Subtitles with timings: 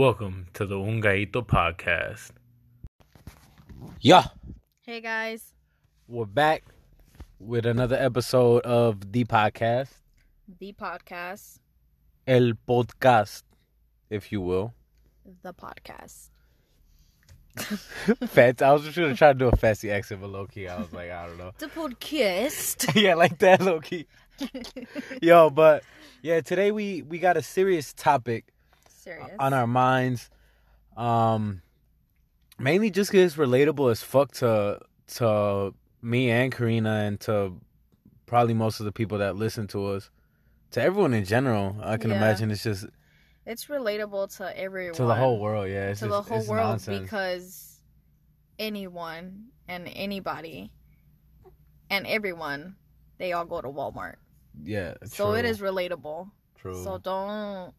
[0.00, 2.30] Welcome to the Ungaito podcast.
[4.00, 4.28] Yeah,
[4.80, 5.52] Hey guys,
[6.08, 6.64] we're back
[7.38, 9.90] with another episode of the podcast,
[10.58, 11.58] the podcast,
[12.26, 13.42] El Podcast,
[14.08, 14.72] if you will.
[15.42, 16.30] the podcast.
[18.26, 18.62] Fat.
[18.62, 20.90] I was just gonna try to do a fancy accent, but low key, I was
[20.94, 21.52] like, I don't know.
[21.58, 22.94] The podcast.
[23.02, 24.06] yeah, like that, low key.
[25.20, 25.84] Yo, but
[26.22, 28.46] yeah, today we we got a serious topic
[29.18, 29.36] Serious.
[29.38, 30.30] on our minds.
[30.96, 31.62] Um,
[32.58, 34.80] mainly just 'cause it's relatable as fuck to
[35.16, 37.60] to me and Karina and to
[38.26, 40.10] probably most of the people that listen to us,
[40.70, 41.76] to everyone in general.
[41.82, 42.16] I can Yeah.
[42.16, 42.86] imagine it's just
[43.46, 44.94] it's relatable to everyone.
[44.94, 45.68] to the whole world.
[45.68, 47.00] Yeah, it's to just, the whole world nonsense.
[47.02, 47.80] because
[48.58, 50.70] anyone and anybody
[51.88, 52.76] and everyone,
[53.18, 54.16] they all go to Walmart.
[54.62, 56.30] yeah, So it is relatable.
[56.56, 56.84] true.
[56.84, 57.74] So don't.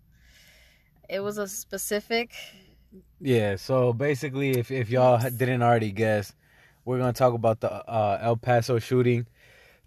[1.11, 2.31] It was a specific.
[3.19, 6.33] Yeah, so basically, if if y'all didn't already guess,
[6.85, 9.27] we're gonna talk about the uh, El Paso shooting.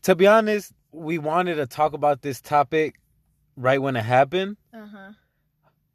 [0.02, 3.00] To be honest, we wanted to talk about this topic
[3.56, 5.12] right when it happened, Uh huh.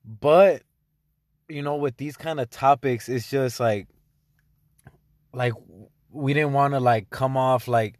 [0.04, 0.64] but
[1.48, 3.88] you know, with these kind of topics, it's just like,
[5.32, 5.54] like
[6.12, 8.00] we didn't want to like come off like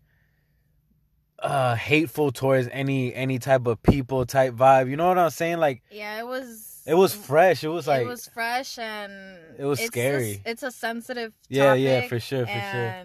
[1.38, 4.90] uh hateful towards any any type of people type vibe.
[4.90, 5.60] You know what I'm saying?
[5.60, 6.69] Like Yeah, it was.
[6.86, 7.64] It was fresh.
[7.64, 10.42] It was like it was fresh and It was it's scary.
[10.46, 12.96] A, it's a sensitive yeah, yeah, for sure, for sure.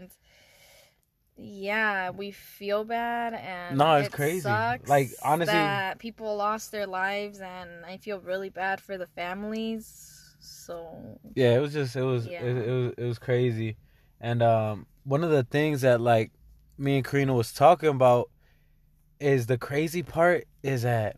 [1.37, 4.41] yeah, we feel bad and No, it's it crazy.
[4.43, 9.07] sucks Like, honestly- that people lost their lives, and I feel really bad for the
[9.09, 10.21] families.
[10.41, 12.43] So yeah it was just it was Yeah.
[12.45, 13.77] it, it was it was crazy
[14.21, 16.33] and um one of the things that like
[16.77, 18.31] me and karina was talking about
[19.21, 21.17] is the crazy part is that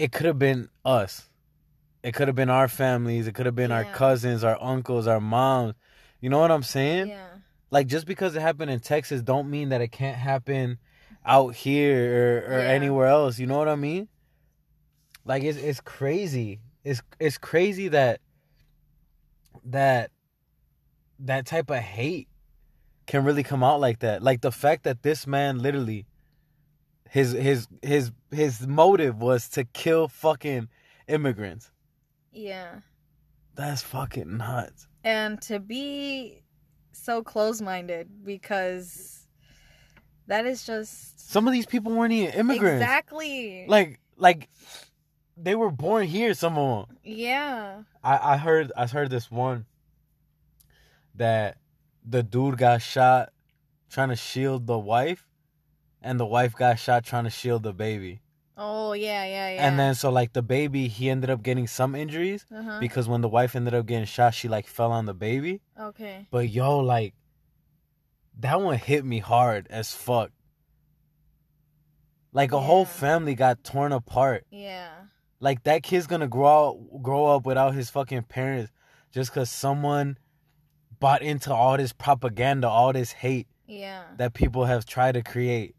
[0.00, 1.28] it could have been us.
[2.02, 3.26] It could have been our families.
[3.26, 5.74] It could have been our cousins our uncles our moms.
[6.20, 7.08] You know what i'm saying?
[7.08, 7.28] Yeah,
[7.70, 10.78] like just because it happened in texas don't mean that it can't happen
[11.24, 11.98] out here
[12.48, 12.68] or, or Yeah.
[12.70, 13.38] anywhere else.
[13.38, 14.08] You know what i mean?
[15.24, 16.60] Like it's it's crazy.
[16.82, 18.20] It's it's crazy that
[19.64, 20.10] that
[21.18, 22.28] that type of hate
[23.06, 24.22] can really come out like that.
[24.22, 26.06] Like the fact that this man literally
[27.10, 30.68] his his his his motive was to kill fucking
[31.08, 31.70] immigrants.
[32.32, 32.80] Yeah,
[33.56, 34.86] that's fucking nuts.
[35.02, 36.44] And to be
[36.92, 39.26] so close-minded because
[40.28, 42.82] that is just some of these people weren't even immigrants.
[42.82, 43.66] Exactly.
[43.66, 44.48] Like like
[45.36, 49.64] they were born here some of them yeah, i i heard i heard this one
[51.14, 51.56] that
[52.04, 53.32] the dude got shot
[53.88, 55.26] trying to shield the wife
[56.02, 58.20] and the wife got shot trying to shield the baby
[58.56, 61.94] oh yeah, yeah, yeah, and then so like the baby he ended up getting some
[61.94, 62.78] injuries uh-huh.
[62.80, 66.26] because when the wife ended up getting shot she like fell on the baby okay,
[66.30, 67.14] but yo like
[68.38, 70.30] that one hit me hard as fuck
[72.32, 74.90] like a whole family got torn apart yeah.
[75.42, 78.70] Like that kid's gonna grow out, grow up without his fucking parents
[79.10, 80.18] just cause someone
[81.00, 84.02] bought into all this propaganda, all this hate Yeah.
[84.18, 85.74] that people have tried to create.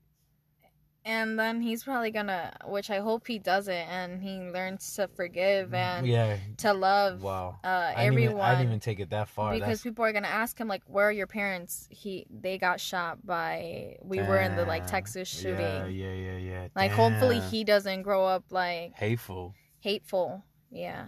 [1.03, 5.07] And then he's probably gonna, which I hope he does it, and he learns to
[5.07, 6.37] forgive and yeah.
[6.57, 7.57] to love Wow.
[7.63, 8.23] uh, I everyone.
[8.35, 9.53] even, I didn't even take it that far.
[9.53, 12.79] because That's, people are gonna ask him like, "Where are your parents?" He they got
[12.79, 13.97] shot by.
[14.03, 15.59] We were in the like Texas shooting.
[15.59, 16.67] Yeah, yeah, yeah, yeah.
[16.75, 19.55] Like hopefully he doesn't grow up like hateful.
[19.79, 20.43] hateful.
[20.69, 21.05] Yeah.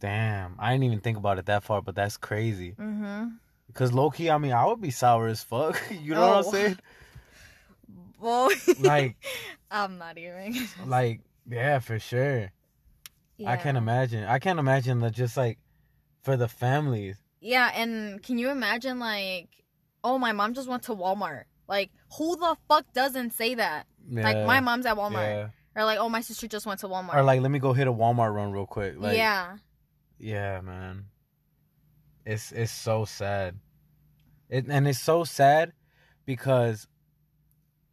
[0.00, 2.72] Damn, I didn't even think about it that far, but that's crazy.
[2.72, 3.28] Mm-hmm.
[3.74, 5.80] Cause low key, I mean, I would be sour as fuck.
[6.02, 6.50] you know what I'm Oh.
[6.52, 6.78] saying?
[8.20, 8.50] Well,
[8.80, 9.16] Like,
[9.70, 10.54] I'm not even.
[10.86, 12.52] like, yeah, for sure.
[13.46, 14.24] I can't imagine.
[14.24, 15.58] I can't imagine that just like
[16.22, 17.16] for the families.
[17.40, 19.48] Yeah, and can you imagine like,
[20.02, 21.44] oh, my mom just went to Walmart.
[21.68, 23.86] Like, who the fuck doesn't say that?
[24.08, 25.12] Like, my mom's at Walmart.
[25.14, 25.48] Yeah.
[25.74, 27.14] Or like, oh, my sister just went to Walmart.
[27.14, 28.94] Or like, let me go hit a Walmart run real quick.
[28.96, 29.56] Like, yeah,
[30.18, 31.06] yeah, man.
[32.24, 33.56] It's it's so sad.
[34.48, 35.72] It and it's so sad
[36.24, 36.88] because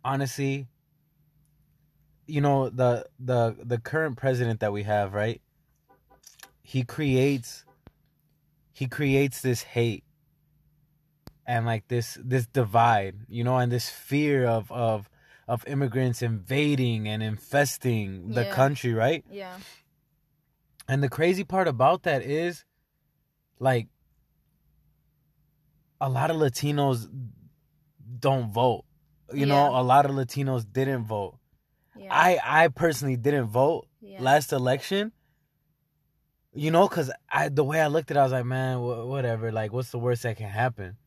[0.04, 0.68] honestly,
[2.28, 5.42] you know the the the current president that we have, right?
[6.62, 7.66] He creates
[8.74, 10.04] he creates this hate
[11.46, 15.10] and like this this divide, you know, and this fear of of
[15.48, 18.56] of immigrants invading and infesting the Yeah.
[18.56, 19.26] country, right?
[19.30, 19.58] yeah,
[20.88, 22.64] And the crazy part about that is
[23.60, 23.88] like
[26.00, 27.10] a lot of Latinos
[28.20, 28.86] don't vote.
[29.34, 31.38] You know, a lot of Latinos didn't vote.
[31.98, 32.08] yeah.
[32.12, 34.22] I I personally didn't vote yeah.
[34.22, 35.12] last election.
[36.56, 39.08] You know, cause I the way I looked at, it, I was like, man, wh-
[39.08, 39.52] whatever.
[39.52, 40.98] Like, what's the worst that can happen?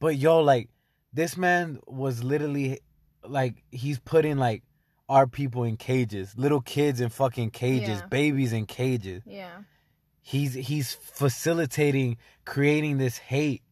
[0.00, 0.70] But yo, like,
[1.12, 2.80] this man was literally,
[3.22, 4.62] like, he's putting like
[5.10, 8.06] our people in cages, little kids in fucking cages, Yeah.
[8.06, 9.22] babies in cages.
[9.26, 9.50] Yeah.
[10.22, 12.16] He's he's facilitating
[12.46, 13.62] creating this hate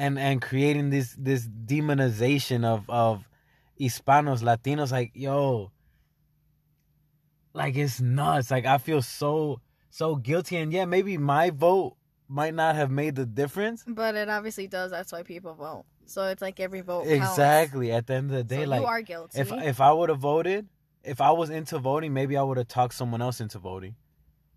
[0.00, 3.28] and and creating this this demonization of of
[3.78, 4.90] Hispanos, Latinos.
[4.90, 5.70] Like, yo,
[7.52, 8.50] like it's nuts.
[8.50, 9.60] Like I feel so
[9.90, 11.96] so guilty, and yeah, maybe my vote
[12.28, 13.84] might not have made the difference.
[13.86, 14.90] But it obviously does.
[14.90, 15.84] That's why people vote.
[16.06, 17.04] So it's like every vote.
[17.06, 17.30] counts.
[17.32, 17.92] Exactly.
[17.92, 19.38] At the end of the day, So like you are guilty.
[19.38, 20.66] if if I would have voted,
[21.04, 23.96] if I was into voting, maybe I would have talked someone else into voting.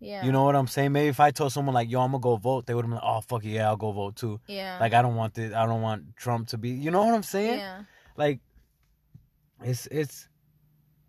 [0.00, 0.24] Yeah.
[0.24, 0.92] You know what I'm saying?
[0.92, 2.96] Maybe if I told someone like, "Yo, I'm gonna go vote," they would have been
[3.00, 4.78] like, "Oh fuck yeah, I'll go vote too." Yeah.
[4.80, 5.52] Like I don't want this.
[5.54, 6.70] I don't want Trump to be.
[6.70, 7.58] You know what I'm saying?
[7.58, 7.82] yeah.
[8.16, 8.40] Like,
[9.62, 10.28] it's it's.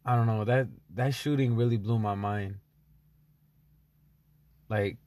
[0.06, 2.56] I don't know that that shooting really blew my mind.
[4.70, 4.98] Like,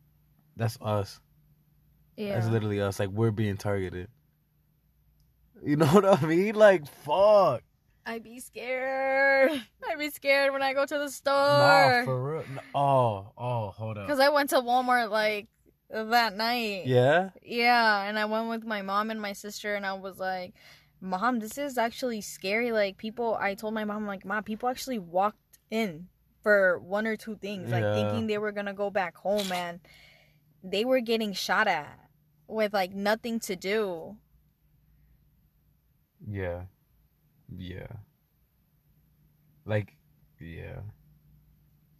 [0.56, 1.20] that's us.
[2.16, 2.34] Yeah.
[2.34, 2.98] That's literally us.
[2.98, 4.08] Like we're being targeted.
[5.64, 6.54] You know what I mean?
[6.56, 7.62] Like fuck.
[8.08, 9.50] I'd be scared.
[9.90, 11.34] I'd be scared when I go to the store.
[11.34, 12.44] Nah, for real.
[12.74, 14.06] Oh, oh, hold up.
[14.06, 15.48] Because I went to Walmart like
[15.90, 16.86] that night.
[16.86, 17.30] Yeah.
[17.42, 20.54] Yeah, and I went with my mom and my sister, and I was like,
[21.02, 24.98] "Mom, this is actually scary." Like people, I told my mom, like, "Mom, people actually
[24.98, 26.08] walked in
[26.42, 27.94] for one or two things, like Yeah.
[27.94, 29.80] thinking they were gonna go back home, and
[30.64, 32.08] they were getting shot at
[32.46, 34.16] with like nothing to do."
[36.26, 36.62] Yeah.
[37.56, 37.86] Yeah.
[39.64, 39.96] Like,
[40.40, 40.80] yeah.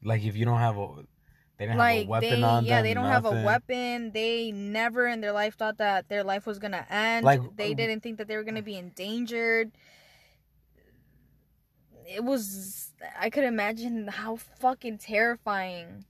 [0.02, 0.88] Like if you don't have a,
[1.58, 2.64] they didn't have a weapon they, on yeah, them.
[2.66, 4.12] Yeah, they don't have a weapon.
[4.12, 7.24] They never in their life thought that their life was gonna end.
[7.24, 9.72] Like, they didn't think that they were gonna be endangered.
[12.06, 12.92] It was.
[13.18, 16.04] I could imagine how fucking terrifying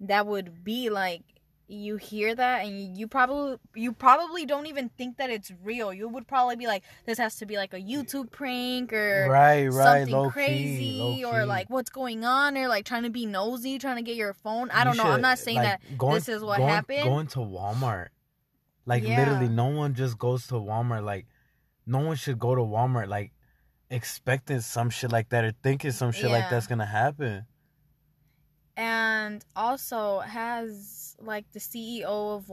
[0.00, 0.90] that would be.
[0.90, 1.22] Like
[1.66, 5.92] you hear that and you probably you probably don't even think that it's real.
[5.94, 9.66] You would probably be like, this has to be like a YouTube prank or Right,
[9.68, 11.46] right, something low crazy key, low or key.
[11.46, 14.70] like what's going on or like trying to be nosy, trying to get your phone.
[14.70, 15.04] I You don't know.
[15.12, 17.04] I'm not saying like, that going- this is what going- happened.
[17.04, 18.08] Going to Walmart,
[18.84, 19.18] like Yeah.
[19.20, 21.04] literally, no one just goes to Walmart.
[21.04, 21.26] Like,
[21.86, 23.32] no one should go to Walmart like
[23.90, 27.46] expecting some shit like that or thinking some shit like that's gonna happen.
[28.76, 32.46] And also has like the CEO of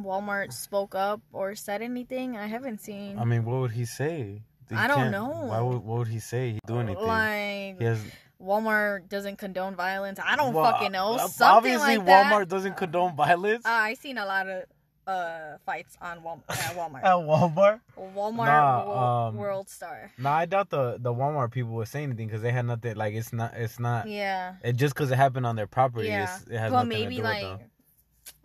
[0.00, 2.36] Walmart spoke up or said anything?
[2.36, 3.18] I haven't seen.
[3.18, 4.42] I mean, what would he say?
[4.70, 5.28] He I don't know.
[5.48, 6.52] Why would what would he say?
[6.52, 7.06] He do anything?
[7.06, 8.00] like he has
[8.42, 10.18] Walmart doesn't condone violence.
[10.22, 11.14] I don't Well, fucking know.
[11.14, 12.32] uh, Something Obviously, like that.
[12.32, 14.64] Walmart doesn't condone violence Uh, I seen a lot of
[15.06, 16.98] uh fights on Wal- at Walmart.
[17.04, 17.80] at Walmart.
[17.98, 18.98] Walmart Nah, Wo-
[19.28, 20.10] um, World Star.
[20.18, 22.96] No, I doubt the the Walmart people would say anything because they had nothing.
[22.96, 23.54] Like it's not.
[23.54, 24.08] It's not.
[24.08, 24.54] Yeah.
[24.62, 26.08] It just because it happened on their property.
[26.08, 26.34] Yeah.
[26.36, 27.70] It's, it has But nothing maybe to do like with them.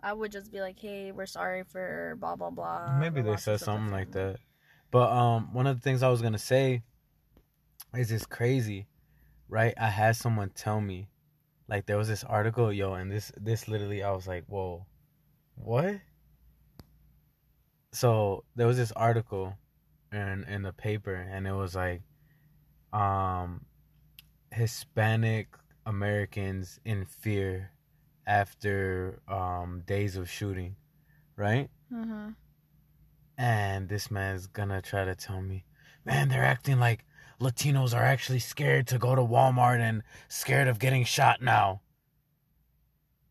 [0.02, 3.60] I would just be like, "Hey, we're sorry for blah blah blah." Maybe they said
[3.60, 4.36] something like that.
[4.90, 6.82] But um, one of the things I was gonna say
[7.94, 8.86] is it's crazy,
[9.48, 9.74] right?
[9.78, 11.08] I had someone tell me,
[11.68, 14.86] like there was this article, yo, and this this literally I was like, whoa,
[15.54, 15.96] what?
[17.92, 19.56] So there was this article
[20.12, 22.02] in in the paper, and it was like,
[22.92, 23.64] um,
[24.52, 25.48] Hispanic
[25.86, 27.72] Americans in fear
[28.26, 30.76] after um days of shooting,
[31.36, 31.70] right?
[31.92, 32.36] Mhm.
[33.38, 35.64] And this man's gonna try to tell me,
[36.04, 37.04] man, they're acting like
[37.40, 41.80] Latinos are actually scared to go to Walmart and scared of getting shot now.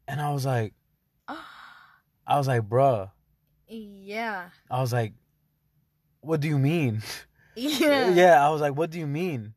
[0.07, 0.73] And I was like,
[1.27, 3.11] I was like, bruh,
[3.69, 4.49] yeah.
[4.69, 5.13] I was like,
[6.21, 7.01] what do you mean?
[7.55, 8.11] Yeah.
[8.11, 9.53] yeah, I was like, what do you mean?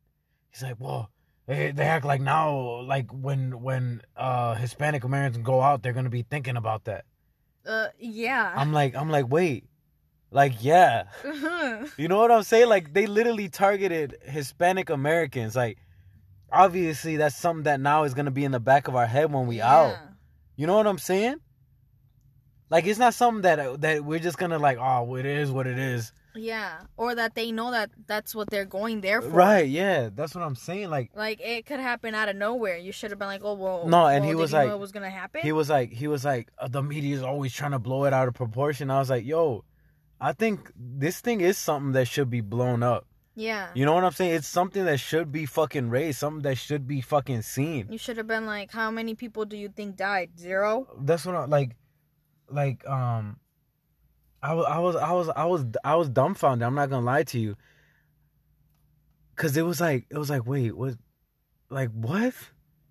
[0.51, 1.09] He's like, well,
[1.47, 6.09] they, they act like now, like when when uh Hispanic Americans go out, they're gonna
[6.09, 7.05] be thinking about that.
[7.65, 8.51] Uh, yeah.
[8.57, 9.69] I'm like, I'm like, wait,
[10.31, 11.03] like, yeah.
[11.97, 12.67] You know what I'm saying?
[12.67, 15.55] Like they literally targeted Hispanic Americans.
[15.55, 15.77] Like
[16.51, 19.47] obviously that's something that now is gonna be in the back of our head when
[19.47, 19.95] we out.
[20.57, 21.37] You know what I'm saying?
[22.69, 25.77] Like it's not something that that we're just gonna like, oh, it is what it
[25.77, 26.11] is.
[26.35, 26.79] Yeah.
[26.97, 29.29] Or that they know that that's what they're going there for.
[29.29, 29.67] Right?
[29.67, 30.89] Yeah, that's what I'm saying.
[30.89, 32.77] Like Like it could happen out of nowhere.
[32.77, 34.91] You should have been like, "Oh, well." No, and well, he was like- it was
[34.91, 35.41] gonna happen.
[35.41, 38.13] he was like, he was like, uh, the media is always trying to blow it
[38.13, 38.89] out of proportion.
[38.89, 39.63] I was like, yo,
[40.19, 43.05] I think this thing is something that should be blown up.
[43.35, 43.67] yeah.
[43.75, 44.33] You know what I'm saying?
[44.33, 47.91] It's something that should be fucking raised, something that should be fucking seen.
[47.91, 50.31] You should have been like, "How many people do you think died?
[50.39, 50.87] Zero?
[51.01, 51.75] that's what I like
[52.49, 53.37] like um
[54.41, 56.65] I was I was I was I was I was dumbfounded.
[56.65, 57.55] I'm not gonna lie to you.
[59.35, 60.95] Cause it was like it was like wait what
[61.69, 62.33] like what?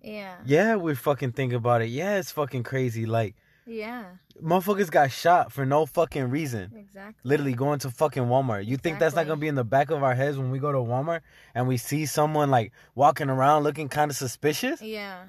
[0.01, 0.35] Yeah.
[0.45, 1.89] Yeah, we're fucking thinking about it.
[1.89, 3.05] Yeah, it's fucking crazy.
[3.05, 4.03] Like Yeah,
[4.41, 6.73] Motherfuckers got shot for no fucking reason.
[6.75, 7.21] exactly.
[7.23, 8.65] Literally going to fucking Walmart.
[8.65, 10.73] You think that's not gonna be in the back of our heads when we go
[10.73, 11.21] to Walmart
[11.55, 14.81] and we see someone like walking around looking kind of suspicious?
[14.81, 15.25] Yeah.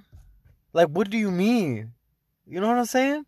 [0.73, 1.93] Like, what do you mean?
[2.45, 3.25] You know what I'm saying?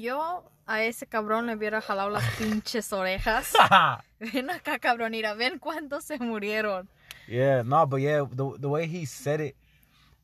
[0.00, 3.52] Yo a ese cabrón le hubiera jalado las pinches orejas.
[4.18, 6.88] Ven acá, cabrón, mira, ven cuántos se murieron.
[7.28, 9.56] yeah, no, but yeah, the the way he said it,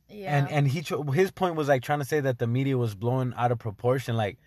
[0.08, 0.36] Yeah.
[0.36, 0.82] and and he
[1.14, 4.16] his point was like trying to say that the media was blown out of proportion.
[4.16, 4.38] Like,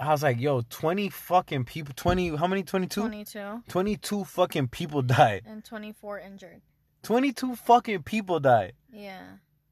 [0.00, 2.62] I was like, yo, twenty fucking people, twenty, how many?
[2.64, 3.00] 22?
[3.02, 5.42] 22 22 fucking people died.
[5.46, 6.60] and 24 injured.
[7.04, 8.72] 22 fucking people died.
[8.92, 9.22] Yeah.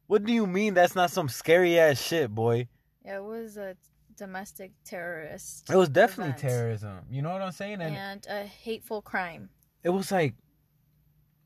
[0.06, 2.68] What do you mean that's not some scary ass shit, boy?
[3.04, 3.76] Yeah, it was a
[4.16, 5.68] domestic terrorist.
[5.70, 6.40] It was definitely event.
[6.40, 6.98] terrorism.
[7.10, 7.80] You know what I'm saying?
[7.80, 9.50] And And a hateful crime.
[9.82, 10.34] it was like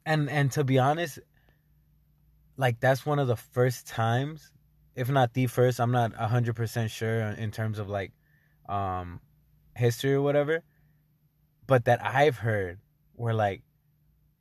[0.07, 1.19] and and to be honest,
[2.57, 4.53] like that's one of the first times,
[4.95, 8.13] if not the first, I'm not 100% sure in terms of like
[8.69, 9.21] um
[9.77, 10.63] history or whatever,
[11.67, 12.79] but that I've heard
[13.15, 13.63] where like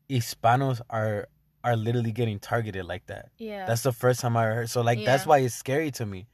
[0.09, 1.27] Hispanos are
[1.63, 3.29] are literally getting targeted like that.
[3.37, 3.65] Yeah.
[3.65, 4.69] That's the first time I heard.
[4.69, 6.27] So like that's why it's scary to me,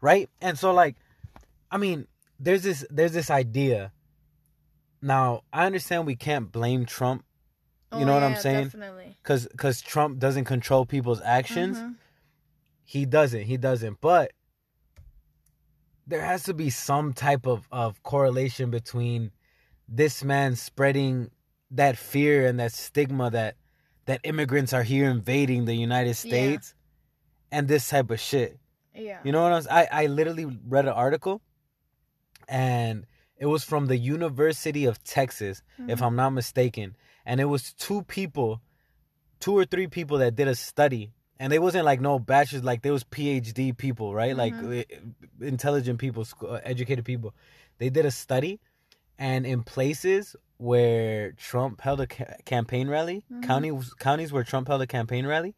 [0.00, 0.28] right?
[0.40, 0.96] And so like,
[1.72, 2.06] I mean,
[2.38, 3.92] there's this there's this idea.
[5.00, 7.24] Now I understand we can't blame Trump,
[7.92, 8.64] you know what I'm Oh, saying?
[8.64, 9.16] Definitely.
[9.24, 11.78] cause cause Trump doesn't control people's actions.
[11.78, 11.96] Mhm.
[12.84, 13.44] He doesn't.
[13.44, 14.00] He doesn't.
[14.00, 14.32] But
[16.06, 19.30] there has to be some type of of correlation between
[19.88, 21.30] this man spreading
[21.70, 23.56] that fear and that stigma that
[24.04, 26.30] that immigrants are here invading the United Yeah.
[26.30, 26.74] States
[27.50, 28.58] and this type of shit.
[28.94, 29.20] Yeah.
[29.24, 31.40] You know what I'm I I literally read an article
[32.52, 33.06] and
[33.42, 36.06] it was from the University of Texas if Mhm.
[36.06, 36.88] I'm not mistaken
[37.26, 38.60] and it was two people
[39.44, 41.04] two or three people that did a study
[41.40, 44.36] and they wasn't like no bachelors like there was PhD people, right?
[44.44, 44.84] Like Mhm.
[44.86, 47.30] eh, intelligent people, uh, educated people.
[47.78, 48.60] They did a study
[49.18, 53.42] and in places where Trump held a ca- campaign rally, Mhm.
[53.42, 55.52] counties counties where Trump held a campaign rally,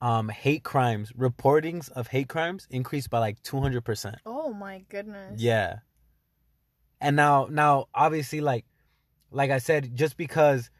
[0.00, 4.16] um, hate crimes, reportings of hate crimes increased by like two hundred percent.
[4.24, 5.40] Oh my goodness.
[5.40, 5.80] Yeah.
[7.02, 8.64] And now, now, obviously, like,
[9.32, 10.70] like I said, just because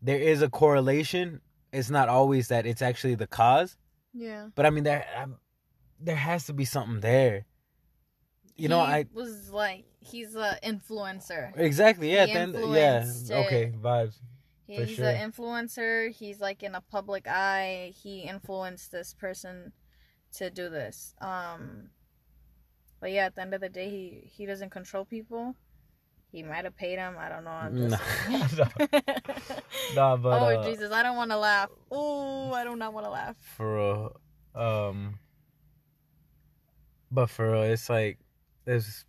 [0.00, 3.76] there is a correlation, it's not always that it's actually the cause.
[4.14, 4.48] Yeah.
[4.54, 5.36] But I mean, there, um,
[6.00, 7.44] there has to be something there.
[8.56, 11.52] You know, I was like he's an influencer.
[11.58, 13.30] exactly, yeah, He then, yeah, it.
[13.30, 14.14] okay, vibes.
[14.66, 15.06] For He's sure.
[15.08, 16.10] an influencer.
[16.10, 17.92] He's like in a public eye.
[18.02, 19.72] He influenced this person
[20.36, 21.14] to do this.
[21.20, 21.90] Um,
[22.98, 25.54] but yeah, at the end of the day, he he doesn't control people.
[26.36, 27.14] He might have paid him.
[27.18, 27.50] I don't know.
[27.50, 28.02] I'm just
[29.94, 31.70] Nah, but oh uh, Jesus, I don't want to laugh.
[31.90, 33.36] Oh, I do not want to laugh.
[33.40, 34.20] for real,
[34.54, 35.18] um,
[37.10, 38.18] but for real, it's like
[38.66, 39.06] there's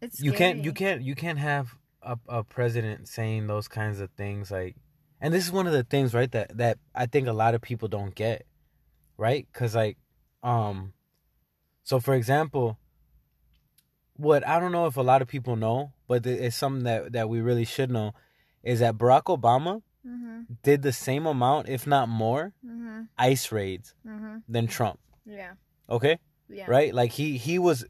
[0.00, 4.10] It's you can't you can't you can't have a, a president saying those kinds of
[4.12, 4.76] things like
[5.20, 7.60] and this is one of the things right that that i think a lot of
[7.60, 8.46] people don't get
[9.18, 9.98] right because like
[10.42, 10.94] um
[11.82, 12.78] so for example
[14.20, 17.28] what i don't know if a lot of people know but it's something that that
[17.28, 18.12] we really should know
[18.62, 20.46] is that barack obama Mhm.
[20.62, 23.08] did the same amount if not more Mhm.
[23.18, 24.42] ice raids Mhm.
[24.48, 25.52] than trump Yeah.
[25.88, 26.64] okay Yeah.
[26.68, 26.92] right?
[27.00, 27.84] Like he he was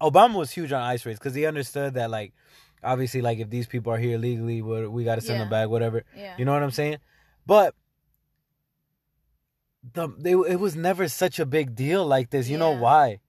[0.00, 2.34] Obama was huge on ice raids because he understood that like
[2.82, 5.68] obviously like if these people are here legally, we we got to send them back,
[5.70, 6.04] whatever.
[6.14, 6.34] Yeah.
[6.36, 6.98] You know what I'm saying?
[7.46, 7.74] But
[9.94, 12.48] the they, it was never such a big deal like this.
[12.48, 13.20] You know why?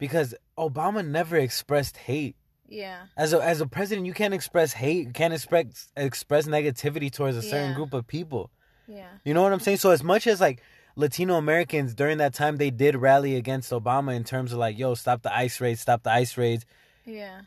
[0.00, 0.06] Yeah.
[0.08, 2.36] Because Obama never expressed hate.
[2.68, 3.06] Yeah.
[3.16, 5.06] As a as a president, you can't express hate.
[5.06, 7.76] You can't express express negativity towards a certain Yeah.
[7.76, 8.50] group of people.
[8.86, 9.08] Yeah.
[9.24, 9.78] You know what I'm saying?
[9.78, 10.62] So as much as like
[10.96, 14.94] Latino Americans during that time they did rally against Obama in terms of like, yo,
[14.94, 16.64] stop the ice raids, stop the ice raids.
[17.04, 17.42] Yeah.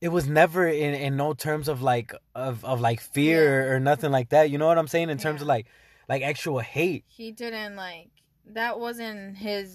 [0.00, 4.10] It was never in in no terms of like of of like fear or nothing
[4.10, 4.50] like that.
[4.50, 5.10] You know what I'm saying?
[5.10, 5.44] In terms Yeah.
[5.44, 5.66] of like
[6.08, 7.04] like actual hate.
[7.08, 8.08] He didn't like
[8.46, 9.68] that wasn't his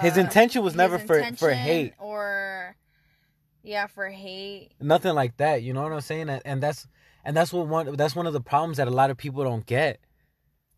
[0.00, 1.94] His uh, intention was his never for for hate.
[1.98, 2.76] or
[3.62, 4.72] yeah, for hate.
[4.80, 5.62] Nothing like that.
[5.62, 6.28] You know what I'm saying?
[6.28, 6.86] And, that's
[7.24, 9.66] and that's what one that's one of the problems that a lot of people don't
[9.66, 10.00] get.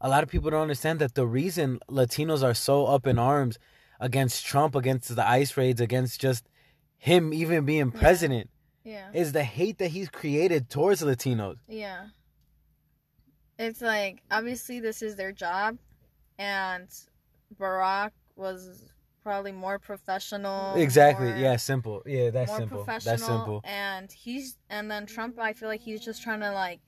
[0.00, 3.58] A lot of people don't understand that the reason Latinos are so up in arms
[4.00, 6.48] against Trump, against the ICE raids, against just
[6.96, 8.00] him even being Yeah.
[8.00, 8.50] president
[8.84, 9.10] Yeah.
[9.12, 11.56] is the hate that he's created towards Latinos.
[11.66, 12.06] Yeah.
[13.58, 15.78] It's like obviously this is their job
[16.38, 16.88] and
[17.58, 18.92] Barack was
[19.28, 20.74] probably more professional.
[20.74, 21.28] exactly.
[21.28, 22.02] more- Yeah, simple.
[22.06, 22.84] Yeah, that's simple.
[22.84, 23.60] That's simple.
[23.64, 26.80] And he's and then Trump I feel like he's just trying to like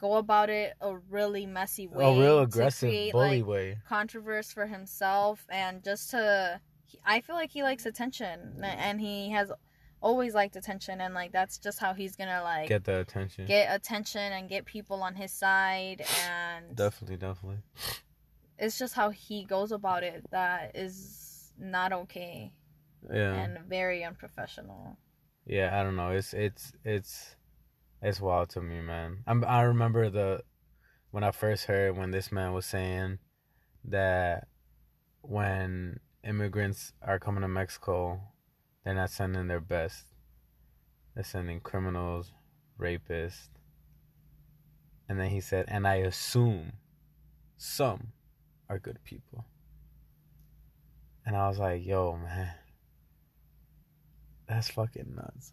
[0.00, 2.04] go about it a really messy way.
[2.04, 3.78] A real aggressive create, bully like, way.
[3.88, 6.60] controversy for himself and just to
[7.04, 9.52] I feel like he likes attention, and he has
[10.00, 13.46] always liked attention, and like that's just how he's gonna like Get the attention.
[13.46, 17.58] get attention and get people on his side, and definitely, definitely.
[18.58, 21.22] it's just how he goes about it that is
[21.58, 22.52] not okay
[23.12, 23.34] Yeah.
[23.34, 24.96] and very unprofessional.
[25.46, 26.10] Yeah, I don't know.
[26.10, 27.36] It's it's it's
[28.02, 29.18] it's wild to me, man.
[29.26, 30.42] I'm I remember the
[31.10, 33.18] when I first heard when this man was saying
[33.84, 34.48] that
[35.22, 38.20] when immigrants are coming to Mexico,
[38.84, 40.06] they're not sending their best.
[41.14, 42.32] They're sending criminals,
[42.78, 43.48] rapists.
[45.08, 46.72] And then he said, and I assume
[47.56, 48.08] some
[48.68, 49.46] are good people.
[51.26, 52.54] And I was like, yo, man.
[54.48, 55.52] That's fucking nuts.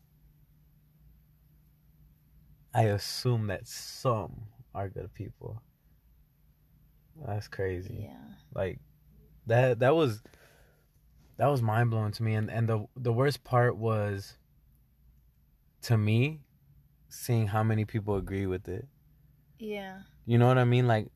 [2.75, 5.61] I assume that some are good people.
[7.27, 8.07] That's crazy.
[8.09, 8.33] Yeah.
[8.53, 8.79] Like
[9.47, 10.21] that that was
[11.37, 14.37] that was mind blowing to me and and the the worst part was
[15.83, 16.41] to me
[17.09, 18.87] seeing how many people agree with it.
[19.59, 20.01] Yeah.
[20.25, 20.87] You know what I mean?
[20.87, 21.07] Like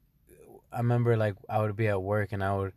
[0.71, 2.73] I remember like I would be at work and I would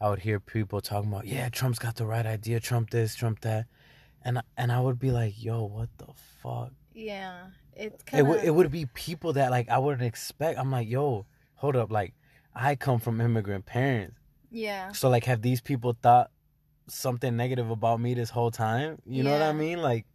[0.00, 3.40] I would hear people talking about, "Yeah, Trump's got the right idea, Trump this, Trump
[3.40, 3.66] that."
[4.24, 7.48] And and I would be like, "Yo, what the fuck?" Yeah.
[7.76, 10.58] It's It kind of would it would be people that like I wouldn't expect.
[10.58, 12.14] I'm like, "Yo, hold up, like
[12.54, 14.16] I come from immigrant parents."
[14.50, 14.92] Yeah.
[14.92, 16.30] So like have these people thought
[16.88, 18.98] something negative about me this whole time?
[19.06, 19.80] You know what I mean?
[19.80, 20.06] Like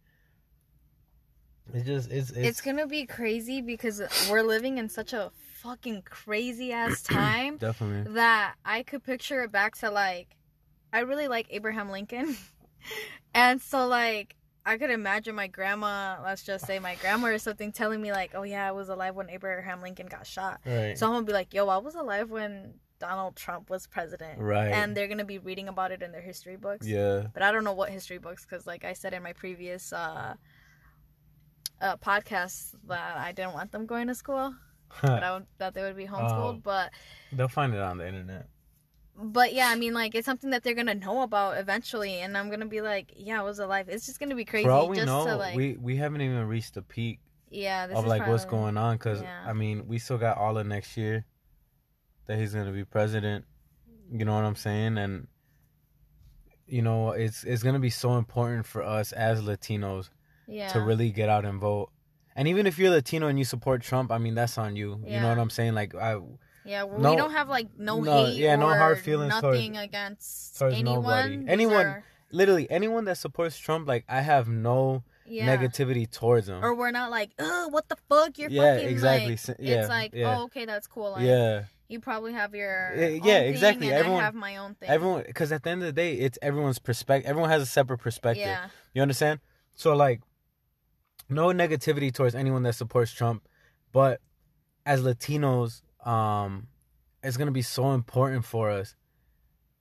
[1.72, 5.30] it's just it's it's, It's gonna be crazy because we're living in such a
[5.62, 10.36] fucking crazy ass time definitely that I could picture it back to like
[10.92, 12.36] I really like Abraham Lincoln.
[13.34, 17.72] and so like I could imagine my grandma, let's just say my grandma or something
[17.72, 20.98] telling me like, "Oh yeah, I was alive when Abraham Lincoln got shot." right.
[20.98, 24.38] So I'm going to be like, "Yo, I was alive when Donald Trump was president."
[24.38, 24.68] right.
[24.68, 26.86] And they're going to be reading about it in their history books.
[26.86, 27.28] yeah.
[27.32, 30.34] But I don't know what history books cuz like I said in my previous uh
[31.80, 34.54] uh podcast that I didn't want them going to school,
[35.02, 36.60] but I would, that they would be homeschooled, Oh.
[36.62, 36.92] but
[37.32, 38.48] They'll find it on the internet.
[39.16, 42.50] but yeah, I mean, like it's something that they're gonna know about eventually, and I'm
[42.50, 43.86] gonna be like, yeah, it was a life.
[43.88, 44.64] It's just gonna be crazy.
[44.64, 47.86] For all we just know, to like, we we haven't even reached the peak yeah,
[47.88, 49.44] this of like what's going on because yeah.
[49.46, 51.24] I mean we still got all of next year
[52.26, 53.44] that he's gonna be president.
[54.12, 54.98] You know what I'm saying?
[54.98, 55.26] And
[56.66, 60.08] you know it's it's gonna be so important for us as Latinos
[60.46, 61.90] Yeah, to really get out and vote.
[62.40, 64.98] And even if you're Latino and you support Trump, I mean that's on you.
[65.06, 65.74] You know what I'm saying?
[65.74, 66.18] Like I
[66.64, 66.84] yeah.
[66.84, 70.58] we no- don't have like no, no, hate, yeah, no hard feelings towards- nothing against
[70.58, 71.02] towards anyone.
[71.02, 71.44] nobody.
[71.46, 75.54] Anyone- are- literally anyone that supports Trump, like I have no yeah.
[75.54, 76.64] negativity towards them.
[76.64, 78.38] Or we're not like, oh, what the fuck?
[78.38, 79.36] You're Yeah, fucking exactly.
[79.48, 80.38] Like, yeah, it's like, yeah.
[80.38, 81.10] oh, okay, that's cool.
[81.12, 81.64] Like, yeah.
[81.88, 83.92] you probably have your Yeah, yeah, exactly.
[83.92, 84.88] Everyone- I have my own thing.
[84.88, 87.28] Everyone, because at the end of the day, it's everyone's perspective.
[87.28, 88.46] Everyone has a separate perspective.
[88.46, 89.40] yeah, You understand?
[89.74, 90.22] So like,
[91.30, 93.46] no negativity towards anyone that supports Trump,
[93.92, 94.20] but
[94.86, 96.68] as Latinos, um,
[97.22, 98.94] it's gonna be so important for us,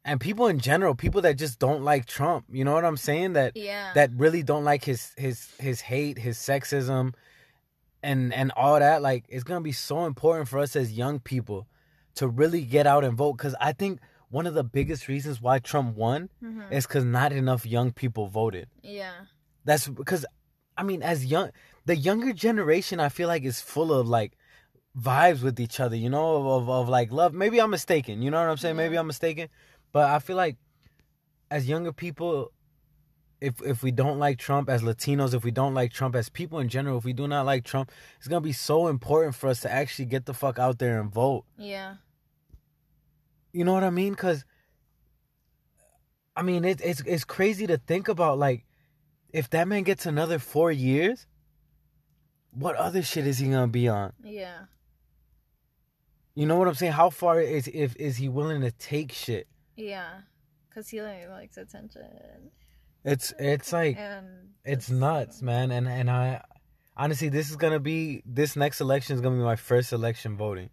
[0.04, 2.46] and people in general, people that just don't like Trump.
[2.50, 3.34] You know what I'm saying?
[3.34, 7.14] That yeah, that really don't like his his his hate, his sexism,
[8.04, 9.02] and and all that.
[9.02, 11.68] Like, it's gonna be so important for us as young people
[12.16, 13.34] to really get out and vote.
[13.34, 16.72] Because I think one of the biggest reasons why Trump won Mhm.
[16.72, 18.68] is because not enough young people voted.
[18.82, 19.26] yeah,
[19.66, 20.26] That's because,
[20.80, 21.52] I mean, as young,
[21.86, 24.38] the younger generation, I feel like is full of like
[24.98, 27.34] vibes with each other, you know, of, of, of like love.
[27.34, 28.78] Maybe I'm mistaken, you know what I'm saying?
[28.78, 29.50] Maybe I'm mistaken,
[29.92, 30.56] but I feel like
[31.52, 32.54] as younger people,
[33.42, 36.60] if if we don't like Trump, as Latinos, if we don't like Trump, as people
[36.60, 39.60] in general, if we do not like Trump, it's gonna be so important for us
[39.62, 41.44] to actually get the fuck out there and vote.
[41.58, 41.96] yeah,
[43.52, 44.13] You know what I mean?
[44.13, 44.46] Because
[46.38, 48.39] I mean, it's it's it's crazy to think about.
[48.39, 48.65] Like,
[49.32, 51.28] if that man gets another four years,
[52.52, 54.13] what other shit is he gonna be on?
[54.24, 54.65] yeah,
[56.36, 56.94] You know what I'm saying?
[56.94, 59.48] How far is if is he willing to take shit?
[59.76, 60.22] yeah.
[60.74, 62.52] Cause he like, likes attention.
[63.04, 64.28] It's it's like and
[64.63, 65.72] it's nuts, man.
[65.72, 66.42] And and I
[66.96, 70.70] honestly, this is gonna be this next election is gonna be my first election voting,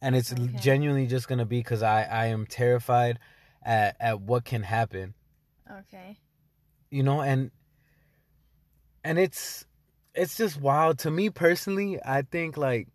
[0.00, 0.48] and it's Okay.
[0.58, 3.18] genuinely just gonna be because I I am terrified
[3.62, 5.14] at at what can happen.
[5.70, 6.18] Okay.
[6.90, 7.50] you know and
[9.04, 9.64] and it's
[10.14, 12.88] it's just wild to me personally i think like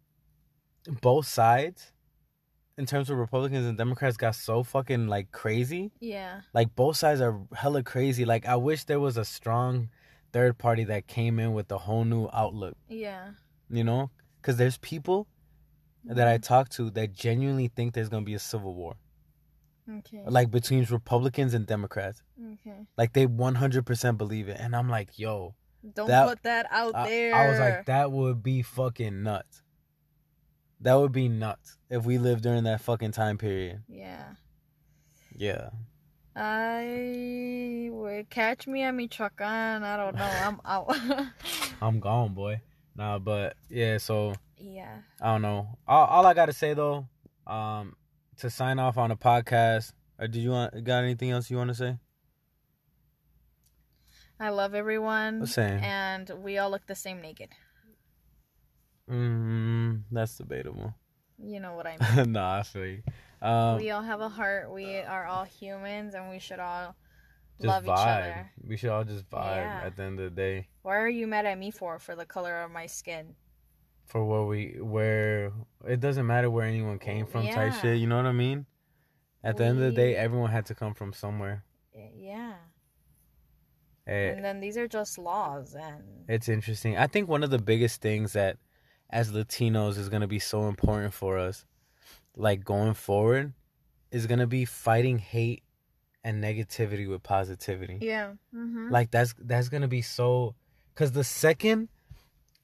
[1.02, 1.92] both sides
[2.78, 6.42] in terms of republicans and democrats got so fucking like crazy Yeah.
[6.54, 9.90] like both sides are hella crazy like i wish there was a strong
[10.32, 13.32] third party that came in with a whole new outlook Yeah.
[13.70, 14.10] you know
[14.42, 15.28] because there's people
[16.06, 16.42] that i mm-hmm.
[16.42, 18.96] talk to that genuinely think there's gonna be a civil war
[19.90, 20.22] Okay.
[20.28, 22.22] like between Republicans and Democrats.
[22.54, 22.86] Okay.
[22.98, 25.56] Like they 100% believe it, and I'm like, yo,
[25.94, 27.36] Don't That- put that out I, there.
[27.36, 29.62] I was like, that would be fucking nuts.
[30.82, 33.84] That would be nuts if we lived during that fucking time period.
[33.88, 34.24] Yeah.
[35.36, 35.70] Yeah.
[36.36, 39.84] I would catch me at Michoacan.
[39.84, 40.24] I don't know.
[40.24, 40.96] I'm out.
[41.82, 42.62] I'm gone, boy.
[42.96, 44.98] Nah, but yeah, so yeah.
[45.22, 45.68] I don't know.
[45.88, 47.08] All, all I gotta say though,
[47.46, 47.96] um,
[48.38, 49.94] to sign off on the podcast.
[50.20, 51.98] Or did you want got anything else you want to say?
[54.40, 55.46] I love everyone.
[55.48, 55.80] Saying?
[55.84, 57.50] And we all look the same naked.
[59.10, 60.94] Mm, that's debatable.
[61.40, 62.32] You know what I mean.
[62.34, 63.04] nah, I feel you.
[63.42, 64.72] Um, we all have a heart.
[64.72, 66.96] We are all humans, and we should all
[67.58, 67.94] just love vibe.
[67.94, 68.52] each other.
[68.68, 69.82] We should all just vibe Yeah.
[69.86, 72.00] at the end of the day Why are you mad at me for?
[72.00, 73.36] For the color of my skin?
[74.06, 75.52] for where we where
[75.86, 77.98] it doesn't matter where anyone came from type shit.
[77.98, 78.66] You know what I mean?
[79.44, 81.66] At the end of the day, everyone had to come from somewhere.
[82.16, 82.54] Yeah.
[84.08, 86.98] Eh, And then these are just laws, and It's interesting.
[86.98, 88.58] I think one of the biggest things that
[89.10, 91.66] as Latinos is going to be so important for us
[92.36, 93.54] like going forward
[94.12, 95.64] is going to be fighting hate
[96.24, 97.98] and negativity with positivity.
[98.02, 98.34] yeah.
[98.54, 98.90] Mm-hmm.
[98.92, 100.56] Like that's that's going to be so
[100.96, 101.90] cuz the second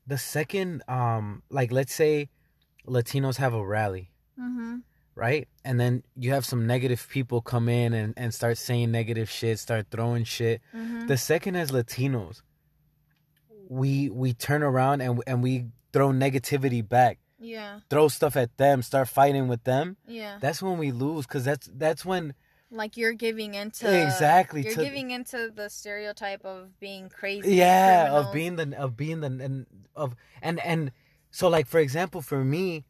[0.06, 2.30] the second um like let's say
[2.86, 4.80] Latinos have a rally, mm-hmm.
[5.16, 5.48] Right?
[5.66, 9.60] And then you have some negative people come in and and start saying negative shit,
[9.60, 11.08] start throwing shit Mm-hmm.
[11.08, 12.42] the second as Latinos,
[13.70, 17.80] we we turn around and and we throw negativity back, yeah.
[17.90, 19.98] throw stuff at them, start fighting with them.
[20.08, 20.38] Yeah.
[20.42, 22.34] That's when we lose, cause that's that's when
[22.72, 27.56] Like you're giving into exactly You're to giving into the stereotype of being crazy.
[27.56, 30.92] yeah of being the of being the and of and and
[31.30, 32.86] so like for example for me,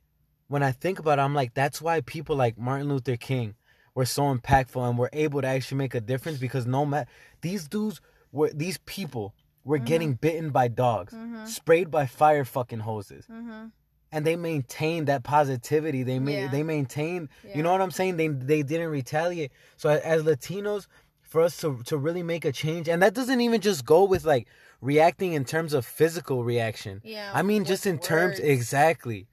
[0.54, 3.56] when I think about it, I'm like that's why people like Martin Luther King
[3.96, 7.10] were so impactful and were able to actually make a difference because no matter
[7.42, 7.98] these dudes
[8.32, 9.34] were these people
[9.70, 9.86] were Mhm.
[9.92, 11.14] getting bitten by dogs.
[11.14, 11.48] Mhm.
[11.48, 13.72] sprayed by fire fucking hoses Mhm.
[14.12, 16.52] and they maintained that positivity they made Yeah.
[16.56, 17.56] they maintained Yeah.
[17.58, 20.84] you know what i'm saying they they didn't retaliate so as latinos
[21.22, 24.24] for us to to really make a change and that doesn't even just go with
[24.34, 24.46] like
[24.82, 27.32] reacting in terms of physical reaction Yeah.
[27.34, 28.50] i mean just in terms words.
[28.56, 29.28] exactly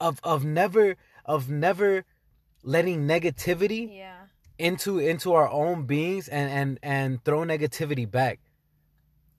[0.00, 2.04] of of never of never
[2.62, 4.14] letting negativity Yeah.
[4.58, 8.40] into into our own beings and and and throw negativity back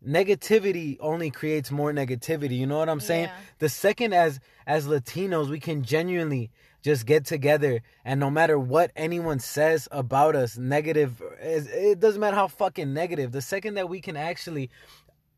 [0.06, 3.36] negativity only creates more negativity you know what i'm saying Yeah.
[3.60, 6.50] the second as as latinos we can genuinely
[6.82, 12.36] just get together and no matter what anyone says about us negative it doesn't matter
[12.36, 14.72] how fucking negative the second that we can actually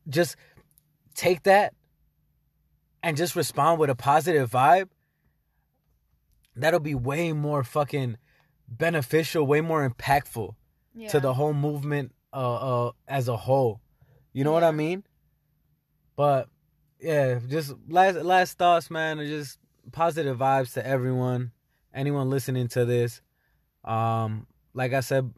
[0.08, 0.36] just
[1.14, 1.74] take that
[3.02, 4.88] and just respond with a positive vibe
[6.56, 8.16] that'll be way more fucking
[8.68, 10.54] beneficial way more impactful
[10.94, 11.08] Yeah.
[11.08, 13.80] to the whole movement uh, uh as a whole.
[14.32, 15.04] You know what I mean?
[16.16, 16.48] But
[17.00, 19.58] yeah, just last last thoughts, man, are just
[19.92, 21.52] positive vibes to everyone,
[21.92, 23.20] anyone listening to this.
[23.84, 25.32] Um, like I said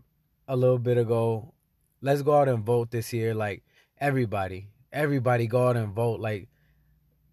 [0.49, 1.53] a little bit ago,
[2.01, 3.35] let's go out and vote this year.
[3.35, 3.65] Like
[3.99, 6.21] everybody, everybody go out and vote.
[6.21, 6.49] Like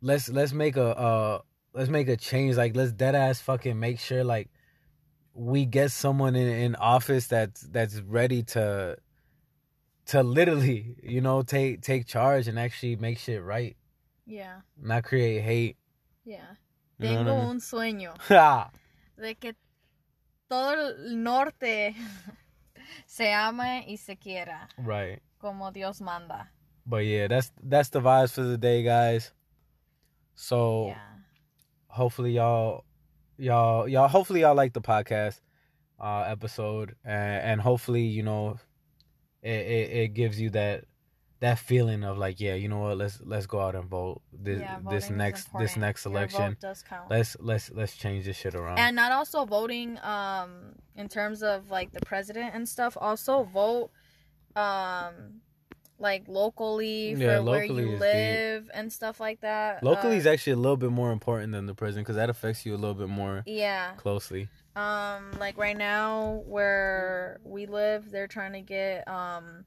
[0.02, 1.40] let's let's make a uh
[1.74, 2.56] let's make a change.
[2.56, 4.50] Like let's dead ass fucking make sure like
[5.34, 8.98] we get someone in, in office that's that's ready to
[10.08, 13.76] to literally, you know, take take charge and actually make shit right.
[14.26, 14.62] Yeah.
[14.82, 15.78] Not create hate.
[16.26, 16.38] Yeah.
[17.00, 17.50] You know Tengo I mean?
[17.50, 18.70] un sueño Ha!
[19.18, 19.54] de que
[20.50, 21.96] todo el norte
[23.08, 25.20] se ame y se quiera right.
[25.40, 26.50] como Dios manda.
[26.86, 29.32] But yeah, that's that's the vibes for the day, guys.
[30.36, 31.13] So Yeah.
[31.94, 32.84] Hopefully y'all
[33.38, 35.40] y'all y'all hopefully y'all like the podcast
[36.00, 38.58] uh episode and, and hopefully you know
[39.44, 40.86] it, it it gives you that
[41.40, 44.60] that feeling of like yeah you know what let's let's go out and vote this
[44.60, 47.12] yeah, this next this next election vote does count.
[47.12, 48.80] let's let's let's change this shit around.
[48.80, 53.92] And not also voting um in terms of like the president and stuff also vote
[54.56, 55.42] um
[56.04, 58.00] like locally for Yeah, where you is deep.
[58.02, 61.66] live and stuff like that locally Uh, is actually a little bit more important than
[61.66, 63.94] the president because that affects you a little bit more yeah.
[63.98, 64.50] closely.
[64.76, 69.66] Um like right now where we live they're trying to get um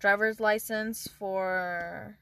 [0.00, 2.16] driver's license for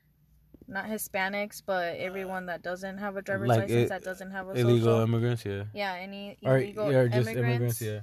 [0.68, 4.48] not hispanics but everyone that doesn't have a driver's Like license it- that doesn't have
[4.48, 5.64] a illegal social immigrants yeah.
[5.75, 8.01] Yeah any or illegal yeah, or just immigrants, immigrants yeah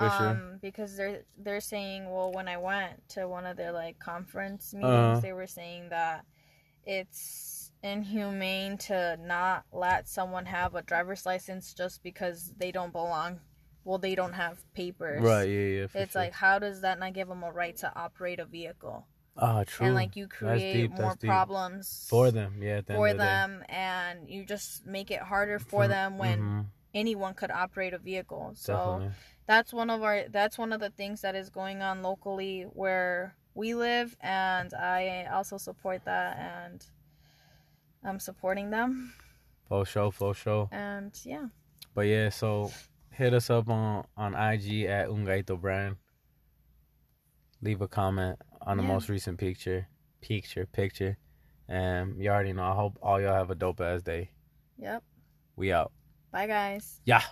[0.00, 3.98] sure um because they're they're saying well when i went to one of their like
[3.98, 5.20] conference meetings Uh-huh.
[5.20, 6.24] they were saying that
[6.84, 13.40] it's inhumane to not let someone have a driver's license just because they don't belong
[13.84, 15.22] well they don't have papers.
[15.22, 15.48] Right.
[15.48, 15.60] Yeah.
[15.60, 15.86] Yeah.
[15.94, 16.22] It's sure.
[16.22, 19.06] like how does that not give them a right to operate a vehicle?
[19.36, 19.86] ah, true.
[19.86, 22.60] And like you create deep, more problems for them.
[22.60, 22.80] Yeah.
[22.82, 23.30] The for end of the day.
[23.30, 27.98] them and you just make it harder for them when Mhm, anyone could operate a
[27.98, 28.52] vehicle.
[28.56, 29.10] So definitely.
[29.48, 33.34] That's one of our that's one of the things that is going on locally where
[33.54, 36.86] we live and I also support that and
[38.04, 39.14] I'm supporting them
[39.68, 40.12] For sure.
[40.12, 40.68] For sure.
[40.70, 41.48] and yeah.
[41.94, 42.70] But yeah, so
[43.10, 45.96] hit us up on on IG at Ungaito Brand.
[47.60, 48.88] Leave a comment on the Yeah.
[48.92, 49.88] most recent picture,
[50.20, 51.16] picture, picture,
[51.66, 52.62] and you already know.
[52.62, 54.30] I hope all y'all have a dope ass day.
[54.78, 55.02] Yep.
[55.56, 55.90] We out.
[56.30, 57.00] Bye guys.
[57.04, 57.22] Yeah.